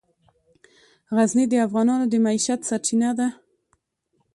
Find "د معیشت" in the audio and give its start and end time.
2.09-2.59